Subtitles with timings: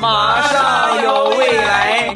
[0.00, 2.12] 马上有未来，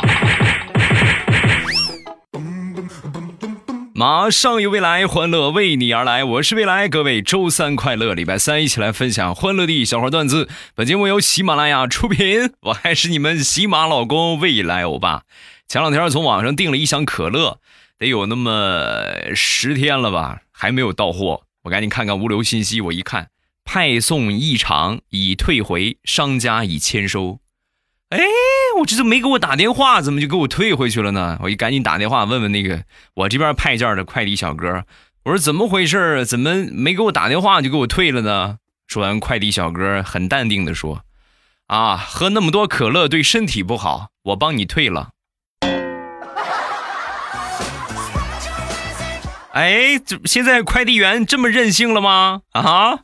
[3.94, 6.24] 马上有未来，欢乐为你而来。
[6.24, 10.48] 我是未来，各位周三快乐，礼拜三一起来分享欢乐的小花段子。
[10.74, 15.22] 本节目由喜马拉雅出品，我还是你们喜马老公未来欧巴。
[15.68, 17.60] 前两天从网上订了一箱可乐，
[17.98, 21.42] 得有那么十天了吧，还没有到货。
[21.62, 23.28] 我赶紧看看物流信息，我一看，
[23.64, 27.39] 派送异常，已退回，商家已签收。
[28.10, 28.18] 哎，
[28.78, 31.38] 我这都没给我打电话，怎么就给我退回去了呢？
[31.42, 32.82] 我一赶紧打电话问问那个
[33.14, 34.82] 我这边派件的快递小哥，
[35.22, 36.26] 我说怎么回事？
[36.26, 38.56] 怎么没给我打电话就给我退了呢？
[38.88, 41.02] 说完，快递小哥很淡定的说
[41.68, 45.10] ：“啊，喝那么多可乐对身体不好，我帮你退了。”
[49.54, 52.40] 哎，这现在快递员这么任性了吗？
[52.50, 52.98] 啊？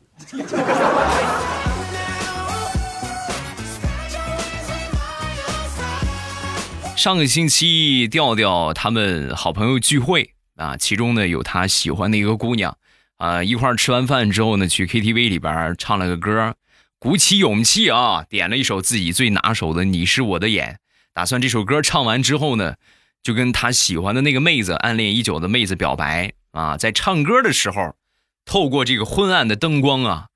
[6.96, 12.78] 上个星期，调调他们好朋友聚会啊，其中呢有他喜欢的一个姑娘
[13.19, 16.56] 啊，一块儿吃完饭之后呢，去 KTV 里边唱了个歌，
[16.98, 20.72] 鼓起勇气啊，点了一首自己最拿手的《你是我的眼》，
[21.12, 22.74] 打算这首歌唱完之后呢。
[23.22, 27.97] 就跟他喜欢的那个妹子，暗恋已久的妹子表白啊，在唱歌的时候，
[28.44, 30.28] 透过这个昏暗的灯光啊，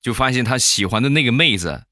[0.00, 1.84] 就发现他喜欢的那个妹子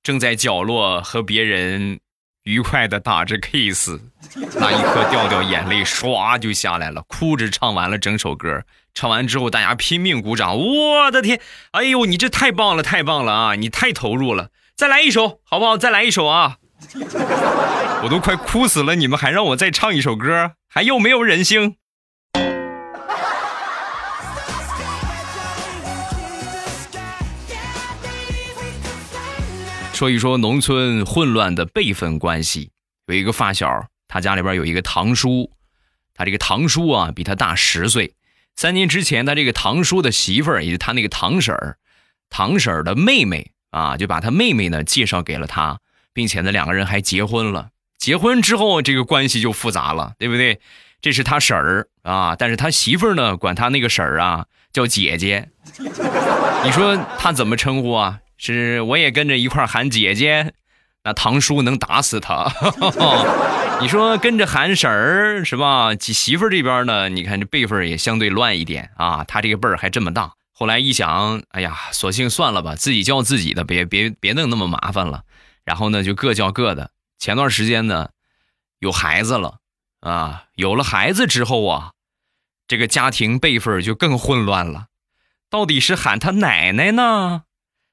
[0.00, 1.98] 正在角落和别人
[2.44, 3.98] 愉快的打着 kiss，
[4.58, 8.62] 那一刻调调眼泪唰就下来了，哭着唱完了整首歌。
[8.94, 11.40] 唱完之后，大家拼命鼓掌，我的天，
[11.72, 15.76] 哎呦，你这太棒了，太棒了啊，你太投入了，再来一首好不好？
[15.76, 16.56] 再来一首啊。
[18.02, 21.76] 我都快哭死了，你们还让我再唱一首歌，还有没有人性？
[30.00, 32.70] 说一说农村混乱的辈分关系。
[33.08, 35.50] 有一个发小，他家里边有一个堂叔，
[36.14, 38.14] 他这个堂叔啊比他大十岁。
[38.56, 41.76] 三年之前，他这个堂叔的媳妇儿，也是他那个堂婶儿，
[42.30, 45.80] 堂婶儿的妹妹啊，就把他妹妹呢介绍给了他。
[46.14, 47.68] 并且呢，两个人还结婚了。
[47.98, 50.60] 结婚之后，这个关系就复杂了，对不对？
[51.02, 55.50] 这是他婶儿啊，但是他媳妇儿呢，管他那个婶儿啊叫姐姐。
[56.64, 58.20] 你说他怎么称呼啊？
[58.42, 60.54] 是我也跟着一块喊姐姐，
[61.04, 62.50] 那堂叔能打死他。
[63.82, 65.94] 你说跟着喊婶儿是吧？
[65.94, 69.24] 媳妇这边呢，你看这辈分也相对乱一点啊。
[69.24, 70.32] 他这个辈儿还这么大。
[70.52, 75.24] 后来一想，哎呀，索性算了吧，自己叫自己的，别别别弄那么麻烦了。
[75.66, 76.92] 然后呢，就各叫各的。
[77.18, 78.08] 前段时间呢，
[78.78, 79.58] 有孩子了
[80.00, 81.92] 啊，有了孩子之后啊，
[82.66, 84.86] 这个家庭辈分就更混乱了。
[85.50, 87.42] 到底是喊他奶奶呢，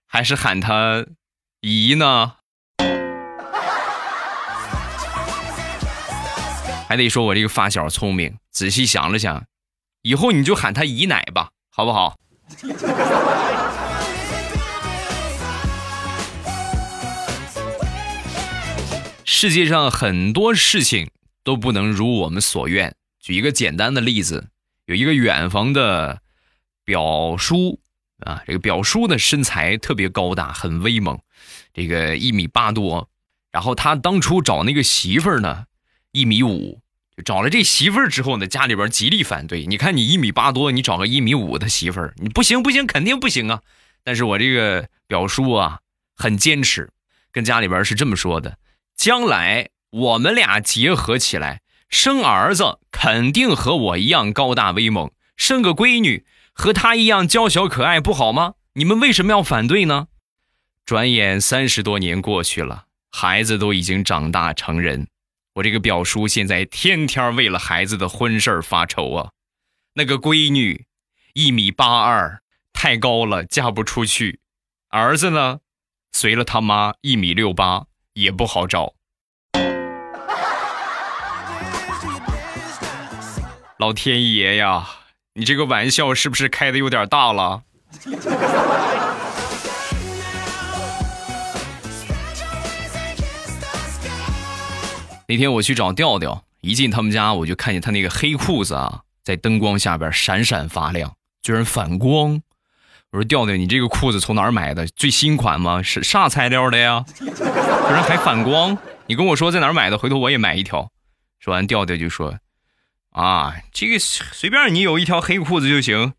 [0.09, 1.05] 还是喊他
[1.59, 2.35] 姨呢？
[6.87, 9.45] 还得说我这个发小聪明，仔细想了想，
[10.03, 12.17] 以后你就喊他姨奶吧，好不好？
[19.25, 21.11] 世界上很多事情
[21.43, 22.95] 都不能如我们所愿。
[23.19, 24.47] 举一个简单的例子，
[24.85, 26.21] 有一个远房的
[26.85, 27.81] 表叔
[28.19, 31.19] 啊，这个表叔的身材特别高大，很威猛，
[31.73, 33.09] 这个一米八多。
[33.51, 35.65] 然后他当初找那个媳妇儿呢，
[36.11, 36.81] 一米五。
[37.25, 39.65] 找了这媳妇儿之后呢，家里边极力反对。
[39.65, 43.61] 你看你一米八多，你找个一米五的媳妇儿，你不行不行，肯定不行啊！
[44.03, 45.79] 但是我这个表叔啊，
[46.15, 46.91] 很坚持，
[47.31, 48.59] 跟家里边是这么说的。
[48.95, 56.23] 将来我们俩结合起来生儿子，肯定和我一样高大威猛；生个闺女
[56.57, 58.55] 和她一样娇小可爱，不好吗？
[58.73, 60.07] 你们为什么要反对呢？
[60.83, 65.07] 转眼三十多年过去了，孩子都已经长大成人，
[65.53, 69.29] 我这个表叔现在天天为了孩子的婚事儿发愁啊。
[69.93, 70.87] 那个闺女
[71.33, 72.41] 一米八二，
[72.73, 74.39] 太高了，嫁不出去；
[74.89, 75.59] 儿子呢，
[76.11, 77.85] 随了他妈一米六八。
[78.17, 78.95] 也不好找，
[83.77, 84.87] 老天爷呀，
[85.39, 87.61] 你这个玩笑是不是开的有点大了？
[95.27, 101.13] 那天我去找调调，一进他们家，我就看见他那个黑裤子啊，在灯光下边闪闪发亮，
[101.43, 102.41] 居然反光。
[103.11, 104.87] 我说调调，你这个裤子从哪儿买的？
[104.87, 105.83] 最新款吗？
[105.83, 107.05] 是啥材料的呀？
[107.19, 108.75] 居然还反光！
[109.05, 110.89] 你跟我说在哪儿买的，回头我也买一条。
[111.39, 112.39] 说完，调调就说
[113.17, 116.13] ：“啊，这个随便你有一条黑裤子就行，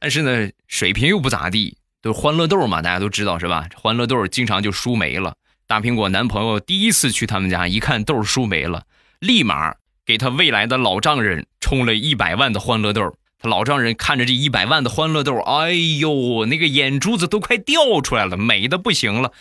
[0.00, 3.68] 但是呢水平又不咋地，都欢乐豆嘛，大家都知道是吧？
[3.76, 5.36] 欢乐豆经常就输没了。
[5.66, 8.84] 大苹果男朋友第一次去他们家，一看豆输没了，
[9.18, 9.74] 立马
[10.04, 13.16] 给他未来的老丈人充了一百万的欢乐豆。
[13.38, 19.32] 他老丈人看着这一百万的欢乐豆，哎呦，那个眼珠子都快掉出来了，美的不行了。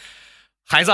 [0.66, 0.92] 孩子，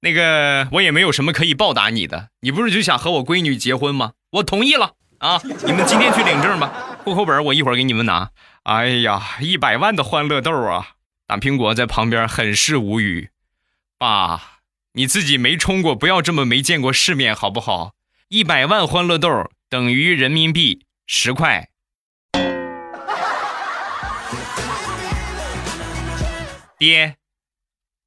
[0.00, 4.12] 那个我也没有什么可以报答你的，你不是就想和我闺女结婚吗？
[4.32, 5.40] 我同意了啊！
[5.64, 8.30] 你们今天去领证吧，户口本我一会儿给你们拿。
[8.64, 10.88] 哎呀，一百万的欢乐豆啊！
[11.26, 13.30] 大苹果在旁边很是无语，
[13.96, 14.55] 爸。
[14.98, 17.92] 你自己没充过，不要这么没见过世面，好不好？
[18.28, 21.68] 一百万欢乐豆等于人民币十块。
[26.78, 27.16] 爹，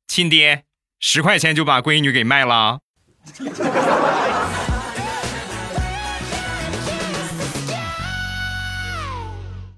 [0.08, 0.64] 亲爹，
[1.00, 2.80] 十块钱就把闺女给卖了。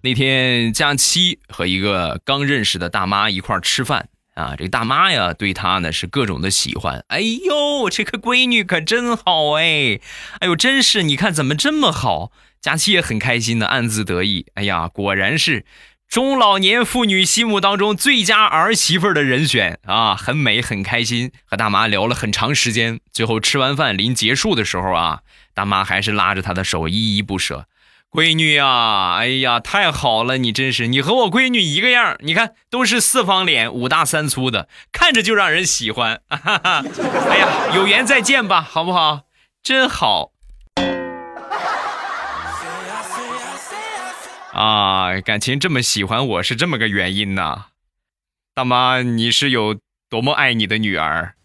[0.02, 4.08] 那天佳期和一个刚认识的大妈一块吃饭。
[4.42, 7.06] 啊，这大妈呀，对他呢是各种的喜欢。
[7.10, 10.00] 哎呦，这个闺女可真好哎！
[10.40, 12.32] 哎呦，真是，你看怎么这么好？
[12.60, 14.48] 佳琪也很开心的，暗自得意。
[14.56, 15.66] 哎呀，果然是
[16.08, 21.32] 中老年妇女心目当中最佳儿媳妇的人选啊，很美，很开心。
[21.46, 25.22] 和大妈聊了很长时间，最后吃完饭临结束的时候啊，
[25.54, 27.68] 大妈还是拉着他的手，依依不舍。
[28.12, 30.38] 闺女呀，哎呀，太好了！
[30.38, 36.20] 你真是，你和我闺女一个样你看，都是四方脸，五大三粗的，看着就让人喜欢。
[36.28, 39.22] 哎呀，有缘再见吧，好不好？
[39.64, 40.32] 真好。
[44.52, 47.68] 啊，感情这么喜欢我是这么个原因呐，
[48.54, 49.78] 大妈，你是有
[50.10, 51.36] 多么爱你的女儿？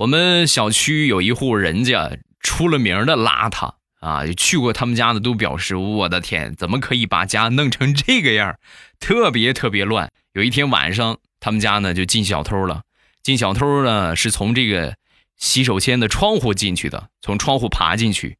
[0.00, 8.58] 我们小区有一户人家出了名的邋遢啊，去过他们家的都表示，我的天，怎么可以把家弄成这个样
[8.98, 10.10] 特别特别乱。
[10.32, 12.80] 有一天晚上，他们家呢就进小偷了。
[13.22, 14.94] 进小偷呢是从这个
[15.36, 18.38] 洗手间的窗户进去的，从窗户爬进去。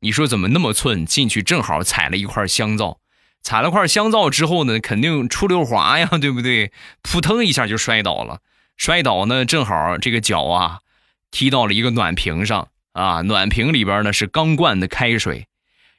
[0.00, 1.06] 你说怎么那么寸？
[1.06, 2.98] 进去正好踩了一块香皂，
[3.40, 6.70] 踩了块香皂之后呢，肯定出溜滑呀，对不对？
[7.00, 8.40] 扑腾一下就摔倒了。
[8.76, 10.80] 摔倒呢，正好这个脚啊。
[11.30, 13.22] 踢到了一个暖瓶上啊！
[13.22, 15.46] 暖瓶里边呢是刚灌的开水，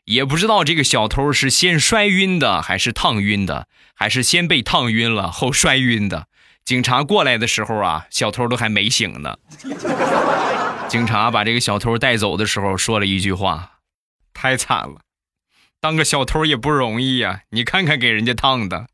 [0.05, 6.27] 也不知道这个小偷是先摔晕的还是烫晕的，还是先被烫晕了后摔晕的。
[6.65, 9.38] 警察过来的时候啊，小偷都还没醒呢。
[10.88, 13.79] 警察把这个小偷带走的时候说了一句话
[14.33, 15.01] ：“太惨了，
[15.79, 17.41] 当个小偷也不容易呀！
[17.51, 18.88] 你看看给人家烫的。”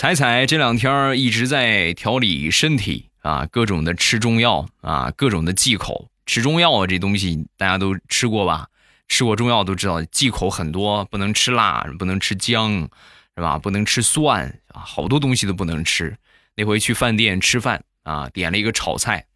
[0.00, 6.10] 彩彩这两天一直在调理身体啊，各种的吃中药啊，各种的忌口。
[6.24, 8.68] 吃中药啊，这东西大家都吃过吧？
[9.08, 12.88] 吃过中药都知道，忌口很多，不能吃辣，不能吃姜，
[13.36, 13.58] 是吧？
[13.58, 16.16] 不能吃蒜啊，好多东西都不能吃。
[16.56, 19.26] 那回去饭店吃饭啊，点了一个炒菜，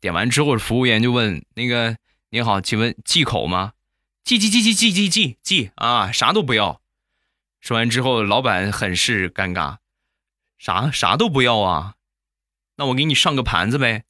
[0.00, 1.94] 点完之后，服务员就问那个
[2.32, 3.74] ：“您好，请问忌口吗
[4.24, 6.80] ？”“忌忌忌忌忌忌忌忌啊，啥都不要。”
[7.60, 9.76] 说完之后，老板很是尴尬。
[10.58, 11.94] 啥啥都不要啊？
[12.76, 14.04] 那我给你上个盘子呗。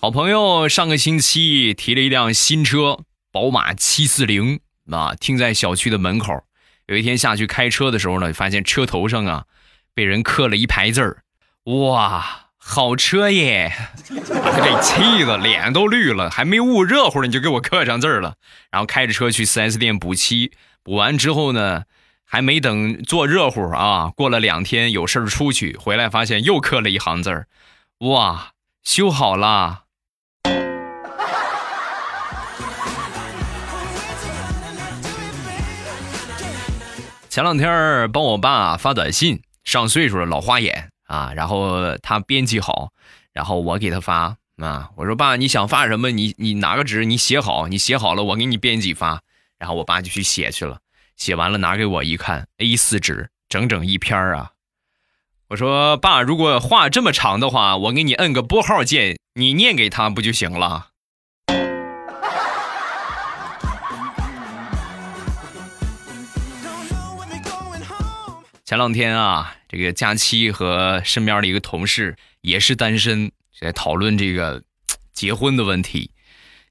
[0.00, 4.58] 好朋友上个星期提了一辆新车，宝马七四零
[4.90, 6.44] 啊，停在小区的门口。
[6.86, 9.46] 有一天下去开车的时候呢，发现车头上啊，
[9.94, 11.22] 被人刻了一排字儿。
[11.64, 13.72] 哇，好车耶！
[14.42, 18.36] 把他给气的脸都绿了，还没捂热乎呢，你就给我刻上字儿了。
[18.70, 20.52] 然后开着车去 4S 店补漆，
[20.84, 21.82] 补完之后呢，
[22.24, 27.48] 还没等坐热乎啊，过了两天有事儿出去，回来发现又刻了一行字儿。
[27.98, 28.52] 哇，
[28.84, 29.80] 修好啦。
[37.28, 42.90] 前两天帮我爸发短信，上岁数了老花眼啊，然后他编辑好，
[43.34, 46.10] 然后我给他发啊，我说爸，你想发什么？
[46.10, 49.20] 你你拿个纸，你写好，你写好了，我给你编辑发。
[49.58, 50.78] 然后我爸就去写去了，
[51.18, 54.52] 写完了拿给我一看，A 四纸整整一篇啊。
[55.48, 60.91] 我说爸，如果话这么长的话，我给你摁个拨号键，你念给他不就行了？
[68.72, 74.64] 前两天啊，这个假期和身边的一个同事也是单身，在讨论这个
[75.12, 76.12] 结婚的问题。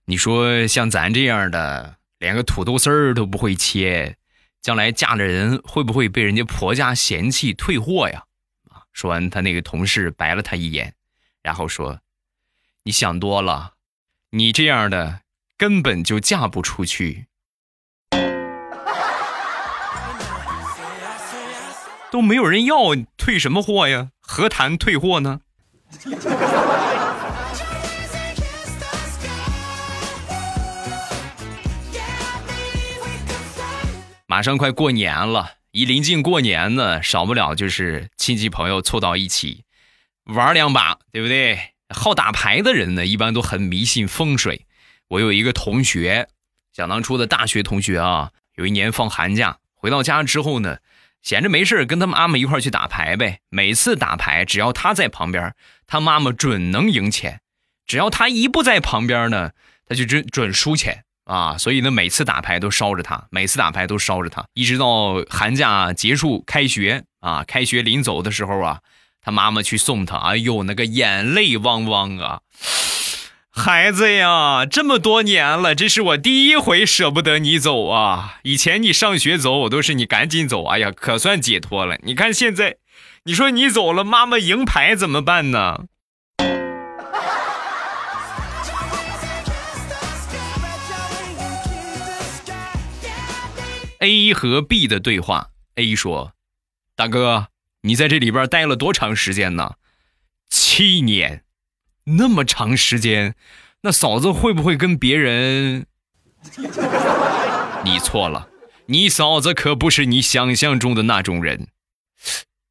[0.06, 4.18] 你说像咱这样的，连个土豆丝儿都不会切，
[4.64, 8.24] 将来嫁了人会不会被人家婆家嫌弃退货呀？
[8.72, 8.82] 啊！
[8.94, 10.96] 说完，他那个同事白了他一眼，
[11.44, 12.02] 然后说
[12.82, 13.74] ：“你想多了，
[14.32, 15.22] 你这样的
[15.56, 17.28] 根本就嫁不出去。”
[22.12, 22.76] 都没有人要，
[23.16, 24.10] 退什么货呀？
[24.20, 25.40] 何谈退货呢？
[34.28, 39.64] 马上快过年了，一临近过年呢，少不了就是亲戚朋友凑到一起
[40.26, 41.58] 玩两把，对不对？
[41.96, 44.66] 好打牌的人呢，一般都很迷信风水。
[45.08, 46.28] 我有一个同学，
[46.74, 50.80] 想当初的大学同学啊，有一年放寒假回到家之后呢。
[51.22, 53.40] 闲着没事跟他妈妈一块去打牌呗。
[53.50, 55.54] 每次打牌，只要他在旁边，
[55.86, 57.38] 他妈妈准能赢钱；
[57.86, 59.52] 只要他一不在旁边呢，
[59.86, 61.58] 他就准准输钱啊。
[61.58, 68.80] 所以呢，每次打牌都烧着他，每次打牌都烧着他，一直到寒假结束、开学啊，开学临走的时候啊，
[69.22, 72.42] 他妈妈去送他，哎呦，那个眼泪汪汪啊。
[73.54, 78.40] 孩子呀，这么多年了，这是我第一回舍不得你走啊！
[78.44, 81.98] 以前你上学走，我都是你赶紧走，哎呀，可算解脱了。
[82.04, 82.78] 你看现在，
[83.26, 85.84] 你说你走了，妈妈赢牌怎么办呢
[94.00, 96.32] ？A 和 B 的对话，A 说
[96.96, 97.50] ：“大哥，
[97.82, 99.74] 你在这里边待了多长时间呢？
[100.50, 101.44] 七年。”
[102.06, 103.36] 那么长时间，
[103.82, 105.86] 那嫂子会不会跟别人？
[107.84, 108.50] 你错了，
[108.88, 111.68] 你嫂子可不是你想象中的那种人。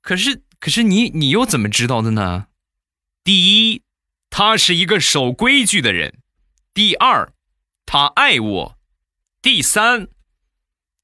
[0.03, 2.47] 可是，可是你你又怎么知道的呢？
[3.23, 3.83] 第一，
[4.29, 6.13] 他是一个守规矩的人；
[6.75, 7.33] 第二，
[7.87, 8.77] 他爱我；
[9.41, 10.09] 第三，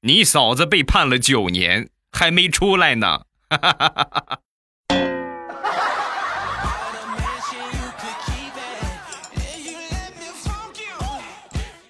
[0.01, 3.25] 你嫂子被判了九年，还没出来呢。
[3.49, 4.39] 哈哈哈哈哈。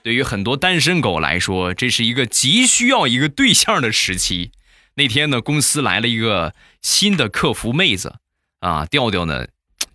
[0.07, 4.51] 对于很多单身狗来说，这是一个急需要一个对象的时期。
[4.95, 8.15] 那天呢，公司来了一个新的客服妹子，
[8.61, 9.47] 啊，调调呢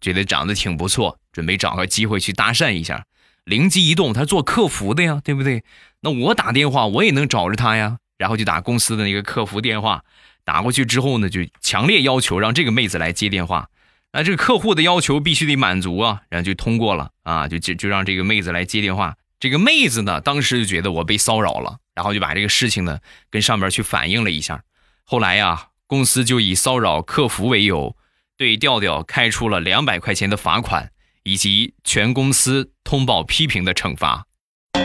[0.02, 3.07] 觉得长得挺不错，准备找个机会去搭讪一下。
[3.45, 5.64] 灵机一动，他做客服的呀，对不对？
[6.02, 7.97] 那我打电话我也能找着他呀。
[8.19, 10.04] 然后就打公司的那个客服电话，
[10.45, 13.71] 打过去之后呢，就强烈要求让这个妹子来接电话。
[14.12, 19.16] 那这个客户的要求必须得满足啊，然后就通过了啊，就就就让这个妹子来接电话。
[19.43, 24.63] 这个妹子呢，当时就觉得我被骚扰了，然后就把这个事情呢跟上面去反映了一下。
[25.03, 27.97] 后来呀，公司就以骚扰客服为由，
[28.37, 30.93] 对调调开出了两百块钱的罚款，
[31.25, 34.29] 以及全公司通报批评的惩罚。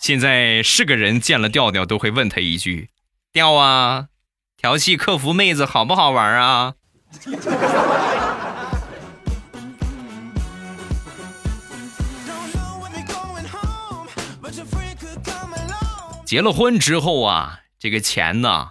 [0.00, 2.88] 现在是个人见了调调都会问他一句
[3.30, 4.06] ：“调啊，
[4.56, 6.76] 调戏客服妹子好不好玩啊？”
[16.34, 18.70] 结了婚之后啊，这个钱呢，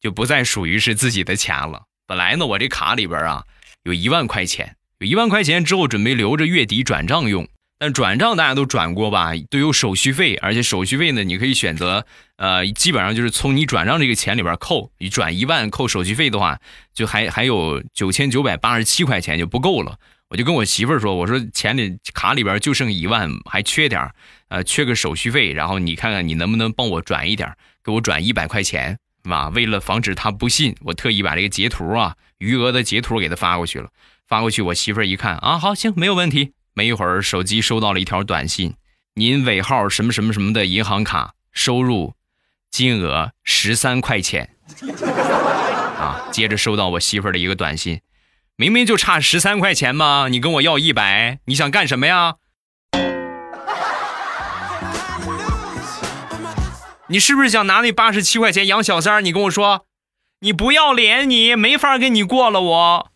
[0.00, 1.82] 就不再属于是自己的钱了。
[2.06, 3.42] 本来呢，我这卡里边啊，
[3.82, 7.48] 有一万块钱，有一万块钱之后准备留着月底转账用。
[7.80, 16.60] 但转账大家都转过吧，都有手续费，而且手续费呢，你可以选择，呃，基本上就是从你转账这个钱里边扣，你转一万扣手续费的话，
[16.94, 19.96] 就还还有九千九百八十七块钱就不够了。
[20.28, 24.08] 我就跟我媳妇说，我说钱里卡里边就剩一万，还缺点
[24.50, 29.48] 呃，缺个手续费，然后你看看你能不能帮我转一点，给我转一百块钱，是吧？
[29.48, 33.88] 为了防止他不信，我特意把这个截图啊，余额的截图给他发过去了。
[34.26, 36.52] 发过去，我媳妇儿一看啊，好，行，没有问题。
[36.74, 38.74] 没一会儿，手机收到了一条短信
[39.14, 42.14] ：“您尾号什么什么什么的银行卡收入
[42.70, 44.50] 金额十三块钱。”
[45.98, 48.00] 啊，接着收到我媳妇儿的一个短信
[48.56, 52.36] ：“明明就差十三块钱嘛，你跟我要一百，你想干什么呀？
[57.10, 59.20] 你是不是想拿那八十七块钱养小三儿？
[59.20, 59.84] 你跟我说，
[60.42, 63.10] 你不要脸，你没法跟你过了，我。”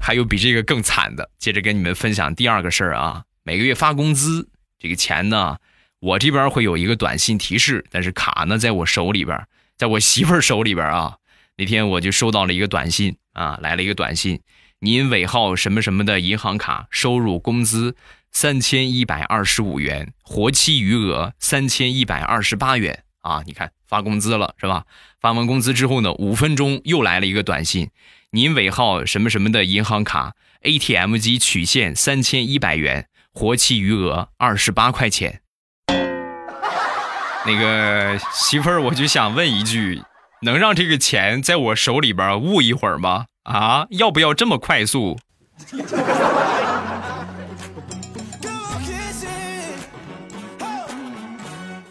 [0.00, 3.22] 还有比这个更惨的，接着跟你们分享第二个事儿啊。
[3.44, 5.58] 每个月发工资，这个钱呢，
[6.00, 9.46] 我这边会有一个短信提示，但是卡呢在我手里边，
[9.78, 11.14] 在我媳妇手里边啊。
[11.56, 14.40] 那天我就收到了一个短信啊，来了一个短信，
[14.82, 17.96] 您尾号什么什么的银行卡收入工资
[18.32, 23.42] 三千一百二十五元，活期余额三千一百二十八元啊。
[23.44, 24.86] 你看发工资了是吧？
[25.20, 27.90] 发完工资之后呢，五分钟又来了一个短信。
[28.30, 35.42] 您尾号什么什么的银行卡 ATM 机取现三千一百元，活期余额二十八块钱。
[37.44, 40.00] 那个媳妇儿，我就想问一句，
[40.40, 43.26] 能让这个钱在我手里边捂一会儿吗？
[43.44, 45.18] 啊，要不要这么快速？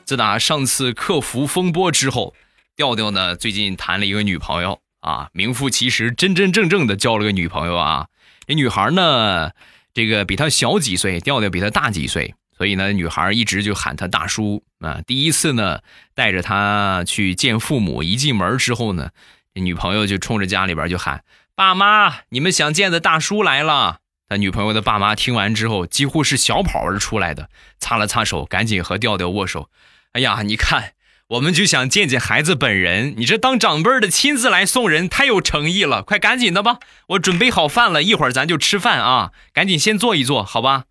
[0.06, 2.34] 自打上次客服风波之后，
[2.75, 4.79] 调调呢最近谈了一个女朋友。
[5.01, 8.08] 啊，名副其实，真真正正的交了个女朋友啊！
[8.46, 9.51] 这女孩呢，
[9.94, 15.01] 这个比他小几岁，调调比他大几岁，所以呢，女孩一直就喊他大叔啊。
[15.08, 15.79] 第一次呢，
[16.13, 19.10] 带着他去见父母，一进门之后呢，
[19.53, 21.24] 这女朋友就冲着家里边就喊
[21.59, 29.69] ：“爸妈，你们想见的大叔来了！”他女朋友的爸妈听完之后，几乎是小跑而出来的，擦了擦手，赶紧和调调握手。
[30.13, 30.93] 哎呀，你看。
[31.31, 36.01] 我们就想见见孩子本人，你这当长辈的亲自来送人，太有诚意了！
[36.01, 39.31] 快赶紧的吧，我准备好饭了，一会儿咱就吃饭啊！
[39.53, 40.85] 赶紧先坐一坐，好吧？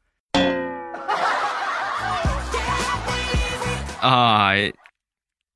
[4.00, 4.50] 啊，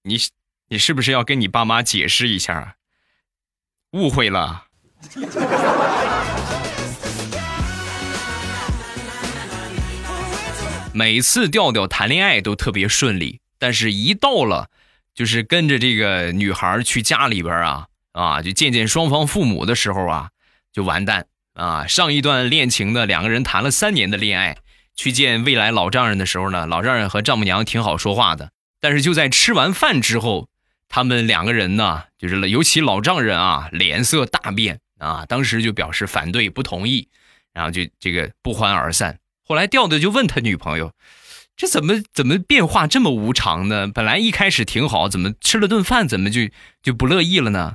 [0.03, 0.19] 你
[0.69, 2.77] 你是不是要跟你爸妈解释一下？
[3.93, 4.65] 误会了。
[10.95, 13.41] 每次调调谈恋爱都特别顺利。
[13.59, 14.69] 但是，一到了，
[15.15, 20.31] 就是跟着这个女孩去家里边啊啊，就见见双方父母的时候啊，
[20.73, 21.87] 就完蛋啊！
[21.87, 24.57] 上一段恋情的两个人谈了三年的恋爱，
[24.97, 28.51] 去见未来老丈人的时候呢，老丈人和丈母娘挺好说话的。
[28.81, 30.49] 但是就在吃完饭之后，
[30.89, 37.09] 他们两个人呢，就是尤其老丈人啊，脸色大变啊，当时就表示反对不同意，
[37.53, 39.19] 然后就这个不欢而散。
[39.45, 40.93] 后来调调就问他女朋友。
[41.55, 43.87] 这怎么怎么变化这么无常呢？
[43.87, 46.49] 本来一开始挺好，怎么吃了顿饭怎么就
[46.83, 47.75] 就不乐意了呢？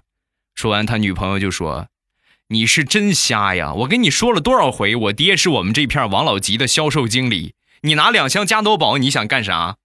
[0.56, 1.88] 说完，他女朋友就说
[2.50, 3.72] ：“你是真瞎呀！
[3.74, 7.54] 我跟你说了多少回，我爹是我们这片王老吉的销售经理。
[7.82, 9.78] 你拿两箱加多宝，你想干啥？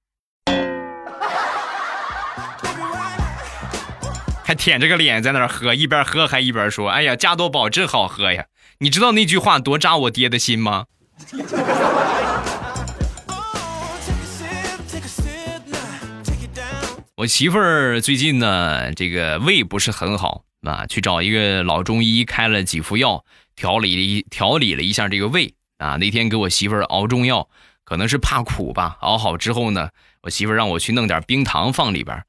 [4.53, 8.45] 还舔着个脸在那儿喝，一边喝还一边说：‘哎呀，加多宝真好喝呀！’
[8.81, 10.85] 你知道那句话多扎我爹的心吗？”
[17.17, 23.25] 我媳妇儿最近呢，这个胃不是很好啊，去找一个老中医开了几副药，
[23.57, 25.97] 调理一调理了一下这个胃啊。
[25.97, 27.49] 那天给我媳妇儿熬中药，
[27.85, 28.99] 可能是怕苦吧。
[29.01, 29.89] 熬好之后呢，
[30.21, 32.23] 我媳妇儿让我去弄点冰糖放里边，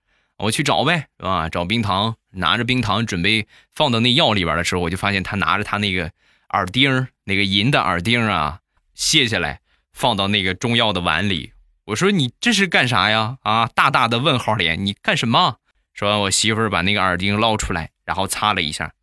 [0.44, 1.50] 我去找呗，是吧？
[1.50, 6.12] 找冰糖，拿着冰糖准备放到那药里边的时候，我就发现他拿着他那个
[6.50, 8.60] 耳钉，那个银的耳钉啊，
[8.94, 9.62] 卸下来
[9.94, 11.54] 放到那个中药的碗里。
[11.86, 13.38] 我说你这是干啥呀？
[13.44, 15.58] 啊，大大的问号脸，你干什么？
[15.94, 18.94] 说完，我媳妇把那个耳钉捞出来，然后擦了一下，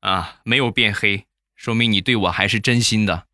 [0.00, 3.24] 啊，没有变黑，说明你对我还是真心的。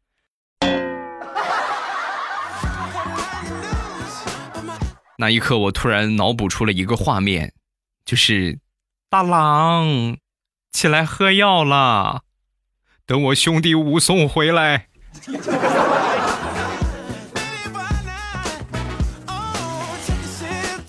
[5.18, 7.52] 那一刻，我突然脑补出了一个画面，
[8.04, 8.58] 就是
[9.10, 10.16] 大郎
[10.72, 12.22] 起来喝药了，
[13.06, 14.88] 等我兄弟武松回来。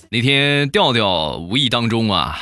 [0.10, 2.40] 那天调调无意当中啊，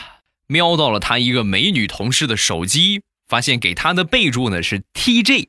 [0.48, 5.48] 瞄到了他一个美女同事的手机，发现给他的备注呢是 TJ，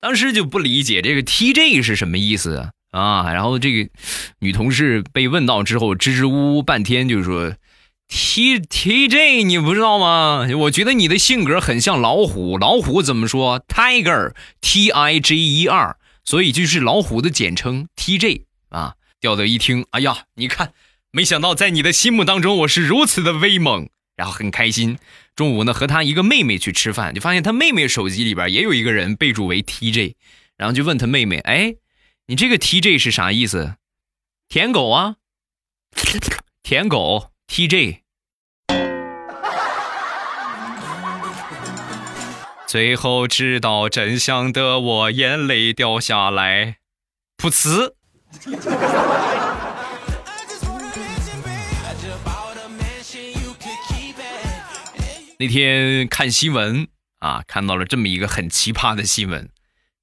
[0.00, 3.32] 当时就不理解这个 TJ 是什么意思啊！
[3.32, 3.90] 然后这个
[4.38, 7.54] 女同事被问到之后，支支吾吾半天，就是说
[8.08, 10.46] T TJ 你不知道吗？
[10.58, 18.94] 我觉得你的性格很像老虎，老虎怎么说？Tiger T I G E R，所以就是老虎的简称 TJ 啊。
[19.20, 20.72] 吊德一听，哎呀，你看，
[21.10, 23.88] 没想到在你的心目当中我是如此的威猛。
[24.16, 24.96] 然后很开心，
[25.34, 30.14] 中午呢和他一个妹妹去吃饭，就发现他妹妹手机里边也有一个人备注为 TJ，
[30.56, 31.74] 然后就问他妹妹：“哎，
[32.28, 33.76] 你这个 TJ 是啥意思
[34.50, 35.14] ？”“舔狗啊，
[36.64, 38.00] 舔狗 TJ。”
[42.66, 46.78] 最后知道真相的我眼泪掉下来，
[47.38, 47.94] 噗呲。
[55.38, 56.88] 那天看新闻
[57.20, 59.48] 啊，看到了这么一个很奇葩的新闻，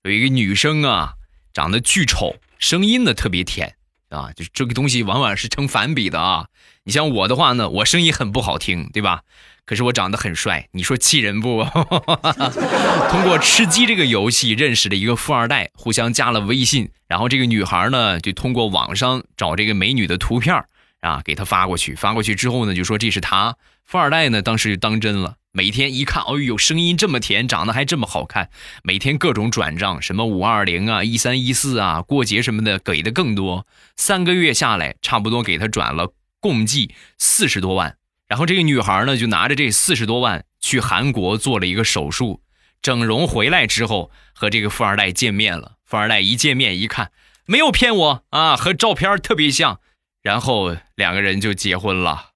[0.04, 1.16] 有一个女生啊，
[1.54, 3.76] 长得巨丑，声音呢特别甜
[4.10, 6.48] 啊，就这个东西往往是成反比的啊。
[6.84, 9.22] 你像我的话呢，我声音很不好听，对吧？
[9.66, 11.64] 可是我长得很帅，你说气人不？
[13.10, 20.66] 通过吃鸡这个游戏认识了一个富二代，互相加了微信，然后这个女孩呢就通过网上找这个美女的图片
[21.00, 23.56] 啊，给他发过去，发过去之后呢，就说这是他。
[23.86, 28.50] 富二代呢，当时就当真了，每天一看，哎呦，声音这么甜，长得还这么好看，
[28.82, 33.68] 每天各种转账，什么五二零啊、一三一四啊，过节什么的给的更多。
[33.96, 37.98] 三个月下来，差不多给他转了共计四十多万。
[38.28, 42.42] 然后这个女孩呢，就拿着这四十多万去韩国做了一个手术，
[42.82, 45.74] 整容回来之后和这个富二代见面了。
[45.86, 47.12] 富二代一见面一看，
[47.46, 49.80] 没有骗我啊，和照片特别像，
[50.24, 52.33] 然后两个人就结婚了。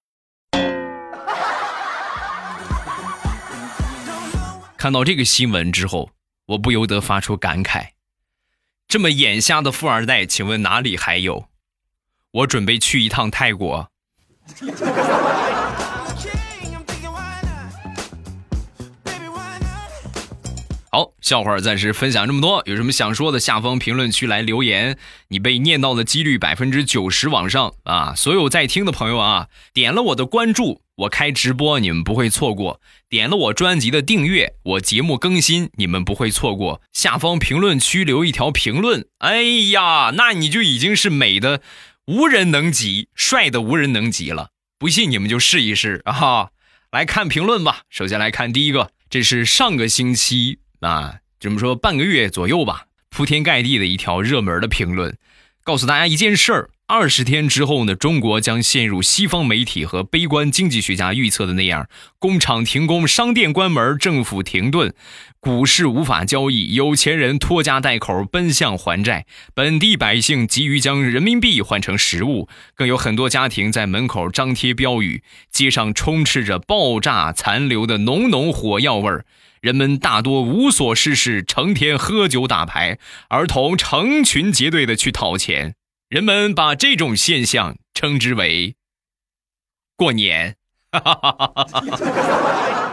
[4.87, 6.11] 看到这个新闻之后，
[6.45, 7.87] 我不由得发出感慨：
[8.87, 11.49] 这么眼瞎的富二代，请问哪里还有？
[12.31, 13.91] 我准备去一趟泰国。
[20.89, 24.97] 好，笑话暂时分享这么多，有什么想说的，下方评论区来留言。
[25.27, 28.13] 你被念到的几率百分之九十往上啊！
[28.15, 36.81] 所有在听的朋友啊，点了我的关注，我开直播你们不会错过；点了我专辑的订阅，我节目更新你们不会错过。
[36.91, 41.61] 下方评论区留一条评论，哎呀，那你就已经是美的
[42.07, 44.49] 无人能及，帅的无人能及了。
[44.79, 46.49] 不信你们就试一试啊！
[46.91, 47.81] 来看评论吧。
[47.89, 50.59] 首先来看第一个，这是上个星期。
[50.79, 55.15] 啊，怎么说半个月左右吧，铺天盖地的一条热门的评论，
[55.63, 64.93] 告诉大家一件事儿：二十天之后呢，中国将陷入西方媒体和悲观经济学家预测的那样，工厂停工、商店关门、政府停顿、
[65.41, 75.21] 股市无法交易、有钱人拖家带口奔向还债、本地百姓急于将人民币换成实物，更有很多家庭在门口张贴标语，
[75.51, 79.25] 街上充斥着爆炸残留的浓浓火药味儿。
[79.59, 82.97] 人们大多无所事事，成天喝酒打牌，
[83.27, 85.75] 儿童成群结队的去讨钱。
[86.09, 88.77] 人们把这种现象称之为
[89.97, 90.55] “过年”。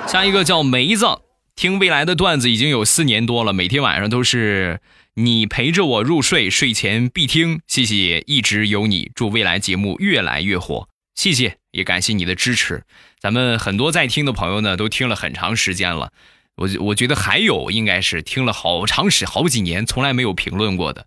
[0.08, 1.06] 下一个叫梅子，
[1.54, 4.80] 听未来的段子已经有四年多了，每天晚上都是
[5.14, 7.60] 你陪着我入睡，睡前必听。
[7.68, 10.88] 谢谢，一直有你，祝未来节目越来越火。
[11.14, 12.82] 谢谢，也感谢你的支持。
[13.20, 16.10] 咱们很多在听的朋友呢，都听了很长时间了。
[16.56, 21.06] 我我觉得还有应该是听了好长时好几年从来没有评论过的，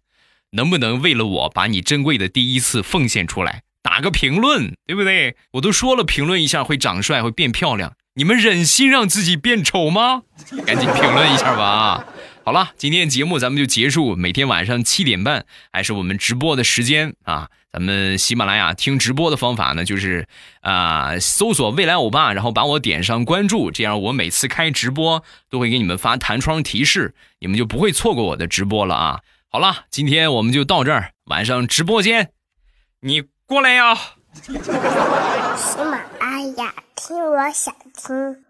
[0.51, 5.35] 能不能为了我把你珍贵的第一次奉献出来，打个评论，对不对？
[5.53, 10.23] 我都说了评论一下会长帅会变漂亮，你们忍心让自己变丑吗？
[10.65, 11.63] 赶紧评论一下吧！
[11.63, 12.05] 啊
[12.47, 14.15] 好了，今天节目咱们就结束。
[14.15, 17.49] 每天晚上七点半还是我们直播的时间啊。
[17.73, 20.25] 咱们喜马拉雅听直播的方法呢，就是
[20.61, 29.19] 啊，搜索“未来欧巴”，然后把我点上关注，这样我每次开直播都会给你们发弹窗提示，你们就不会错过我的直播了啊。
[29.49, 32.31] 好了，今天我们就到这儿，晚上直播间
[32.99, 33.95] 你过来呀。
[34.43, 34.51] 喜
[35.77, 38.43] 马拉雅听，我想听。